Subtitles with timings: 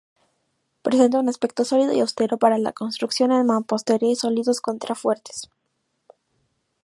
[0.81, 5.51] Presenta un aspecto sólido y austero para la construcción en mampostería y sólidos contrafuertes.